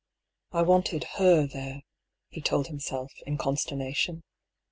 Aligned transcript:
I 0.51 0.63
wanted 0.63 1.03
her 1.19 1.45
there," 1.45 1.83
he 2.29 2.41
told 2.41 2.65
himself, 2.69 3.11
in 3.27 3.37
consterna 3.37 3.93
tion. 3.95 4.23